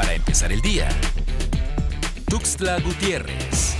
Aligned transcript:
Para 0.00 0.14
empezar 0.14 0.50
el 0.50 0.62
día. 0.62 0.88
Tuxtla 2.24 2.80
Gutiérrez. 2.80 3.76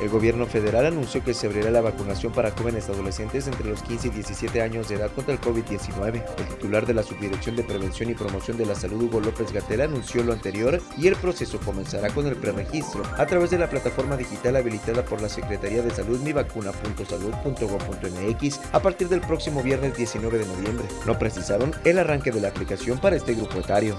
El 0.00 0.08
gobierno 0.08 0.46
federal 0.46 0.86
anunció 0.86 1.22
que 1.22 1.34
se 1.34 1.46
abrirá 1.46 1.70
la 1.70 1.80
vacunación 1.80 2.32
para 2.32 2.50
jóvenes 2.50 2.88
adolescentes 2.88 3.46
entre 3.46 3.70
los 3.70 3.84
15 3.84 4.08
y 4.08 4.10
17 4.10 4.60
años 4.60 4.88
de 4.88 4.96
edad 4.96 5.12
contra 5.12 5.34
el 5.34 5.40
COVID-19. 5.40 6.24
El 6.36 6.48
titular 6.48 6.84
de 6.84 6.94
la 6.94 7.04
Subdirección 7.04 7.54
de 7.54 7.62
Prevención 7.62 8.10
y 8.10 8.14
Promoción 8.14 8.56
de 8.56 8.66
la 8.66 8.74
Salud, 8.74 9.04
Hugo 9.04 9.20
López 9.20 9.52
Gatela, 9.52 9.84
anunció 9.84 10.24
lo 10.24 10.32
anterior 10.32 10.82
y 10.98 11.06
el 11.06 11.14
proceso 11.14 11.60
comenzará 11.60 12.10
con 12.10 12.26
el 12.26 12.34
preregistro 12.34 13.04
a 13.16 13.26
través 13.26 13.50
de 13.50 13.58
la 13.58 13.70
plataforma 13.70 14.16
digital 14.16 14.56
habilitada 14.56 15.04
por 15.04 15.22
la 15.22 15.28
Secretaría 15.28 15.80
de 15.80 15.92
Salud 15.92 16.18
mivacuna.salud.gov.mx 16.22 18.60
a 18.72 18.82
partir 18.82 19.08
del 19.08 19.20
próximo 19.20 19.62
viernes 19.62 19.96
19 19.96 20.38
de 20.38 20.46
noviembre. 20.46 20.88
No 21.06 21.16
precisaron 21.16 21.72
el 21.84 22.00
arranque 22.00 22.32
de 22.32 22.40
la 22.40 22.48
aplicación 22.48 22.98
para 22.98 23.14
este 23.14 23.34
grupo 23.34 23.60
etario. 23.60 23.96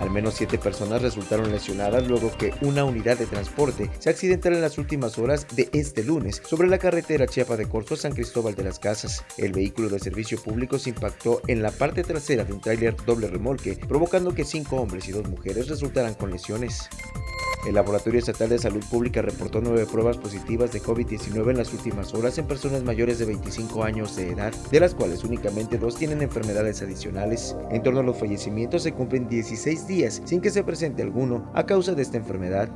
Al 0.00 0.10
menos 0.10 0.34
siete 0.34 0.58
personas 0.58 1.02
resultaron 1.02 1.50
lesionadas 1.50 2.06
luego 2.06 2.36
que 2.36 2.52
una 2.62 2.84
unidad 2.84 3.18
de 3.18 3.26
transporte 3.26 3.90
se 3.98 4.10
accidentara 4.10 4.56
en 4.56 4.62
las 4.62 4.78
últimas 4.78 5.18
horas 5.18 5.46
de 5.54 5.68
este 5.72 6.04
lunes 6.04 6.42
sobre 6.44 6.68
la 6.68 6.78
carretera 6.78 7.26
Chiapa 7.26 7.56
de 7.56 7.68
Corzo 7.68 7.96
San 7.96 8.12
Cristóbal 8.12 8.54
de 8.54 8.64
las 8.64 8.78
Casas. 8.78 9.24
El 9.36 9.52
vehículo 9.52 9.88
de 9.88 9.98
servicio 9.98 10.40
público 10.42 10.78
se 10.78 10.90
impactó 10.90 11.40
en 11.46 11.62
la 11.62 11.70
parte 11.70 12.02
trasera 12.02 12.44
de 12.44 12.52
un 12.52 12.60
tráiler 12.60 12.96
doble 13.04 13.28
remolque, 13.28 13.78
provocando 13.88 14.34
que 14.34 14.44
cinco 14.44 14.76
hombres 14.76 15.08
y 15.08 15.12
dos 15.12 15.28
mujeres 15.28 15.68
resultaran 15.68 16.14
con 16.14 16.30
lesiones. 16.30 16.88
El 17.66 17.74
Laboratorio 17.74 18.18
Estatal 18.18 18.50
de 18.50 18.58
Salud 18.58 18.84
Pública 18.90 19.22
reportó 19.22 19.60
nueve 19.62 19.86
pruebas 19.86 20.18
positivas 20.18 20.70
de 20.72 20.82
COVID-19 20.82 21.50
en 21.50 21.56
las 21.56 21.72
últimas 21.72 22.12
horas 22.12 22.36
en 22.36 22.46
personas 22.46 22.82
mayores 22.82 23.18
de 23.18 23.24
25 23.24 23.84
años 23.84 24.16
de 24.16 24.30
edad, 24.30 24.52
de 24.70 24.80
las 24.80 24.94
cuales 24.94 25.24
únicamente 25.24 25.78
dos 25.78 25.96
tienen 25.96 26.20
enfermedades 26.20 26.82
adicionales. 26.82 27.56
En 27.70 27.82
torno 27.82 28.00
a 28.00 28.02
los 28.02 28.18
fallecimientos 28.18 28.82
se 28.82 28.92
cumplen 28.92 29.28
16 29.28 29.86
días 29.86 30.20
sin 30.26 30.42
que 30.42 30.50
se 30.50 30.62
presente 30.62 31.02
alguno 31.02 31.50
a 31.54 31.64
causa 31.64 31.94
de 31.94 32.02
esta 32.02 32.18
enfermedad. 32.18 32.68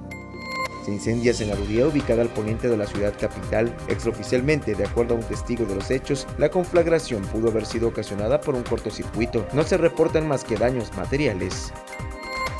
Se 0.86 0.92
incendia 0.92 1.34
Senaduría 1.34 1.86
ubicada 1.86 2.22
al 2.22 2.30
poniente 2.30 2.66
de 2.66 2.78
la 2.78 2.86
ciudad 2.86 3.12
capital. 3.20 3.76
Extraoficialmente, 3.88 4.74
de 4.74 4.86
acuerdo 4.86 5.14
a 5.14 5.18
un 5.18 5.24
testigo 5.24 5.66
de 5.66 5.74
los 5.74 5.90
hechos, 5.90 6.26
la 6.38 6.50
conflagración 6.50 7.22
pudo 7.24 7.50
haber 7.50 7.66
sido 7.66 7.88
ocasionada 7.88 8.40
por 8.40 8.54
un 8.54 8.62
cortocircuito. 8.62 9.46
No 9.52 9.64
se 9.64 9.76
reportan 9.76 10.26
más 10.26 10.44
que 10.44 10.56
daños 10.56 10.96
materiales. 10.96 11.74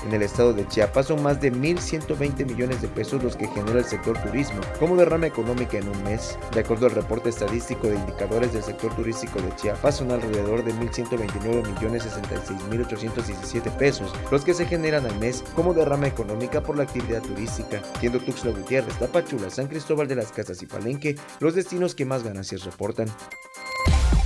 En 0.05 0.13
el 0.13 0.23
estado 0.23 0.53
de 0.53 0.67
Chiapas 0.67 1.07
son 1.07 1.23
más 1.23 1.41
de 1.41 1.53
1.120 1.53 2.47
millones 2.47 2.81
de 2.81 2.89
pesos 2.89 3.23
los 3.23 3.37
que 3.37 3.49
genera 3.49 3.79
el 3.79 3.85
sector 3.85 4.17
turismo 4.23 4.61
como 4.79 4.97
derrama 4.97 5.27
económica 5.27 5.79
en 5.79 5.89
un 5.89 6.03
mes. 6.05 6.39
De 6.53 6.61
acuerdo 6.61 6.87
al 6.87 6.93
reporte 6.93 7.29
estadístico 7.29 7.89
de 7.89 7.97
indicadores 7.97 8.53
del 8.53 8.63
sector 8.63 8.95
turístico 8.95 9.41
de 9.41 9.55
Chiapas, 9.57 9.97
son 9.97 10.11
alrededor 10.11 10.65
de 10.65 10.73
1.129 10.75 11.75
millones 11.75 12.07
66.817 12.07 13.71
pesos 13.77 14.15
los 14.31 14.45
que 14.45 14.55
se 14.55 14.67
generan 14.67 15.05
al 15.07 15.19
mes 15.19 15.45
como 15.55 15.75
derrama 15.75 16.07
económica 16.07 16.63
por 16.63 16.77
la 16.77 16.85
actividad 16.85 17.23
turística, 17.23 17.83
siendo 18.01 18.21
Tuxtla 18.21 18.53
Gutiérrez, 18.53 18.99
Tapachula, 18.99 19.51
San 19.51 19.67
Cristóbal 19.67 20.09
de 20.09 20.17
las 20.17 20.33
Casas 20.33 20.63
y 20.63 20.67
Palenque 20.67 21.17
los 21.41 21.55
destinos 21.55 21.95
que 21.95 22.05
más 22.05 22.23
ganancias 22.23 22.65
reportan. 22.65 23.09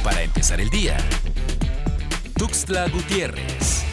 Para 0.05 0.23
empezar 0.23 0.61
el 0.61 0.69
día. 0.71 0.97
Tuxtla 2.37 2.89
Gutiérrez. 2.89 3.92